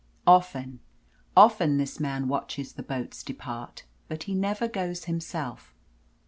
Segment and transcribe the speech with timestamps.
[0.25, 0.79] Often,
[1.37, 5.75] often this man watches the boats depart, but he never goes himself.